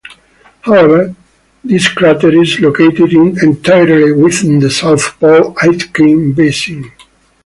However 0.61 1.13
this 1.63 1.87
crater 1.89 2.31
is 2.41 2.59
located 2.59 3.13
entirely 3.13 4.11
within 4.11 4.57
the 4.57 4.71
South 4.71 5.19
Pole-Aitken 5.19 6.33
basin. 6.33 6.91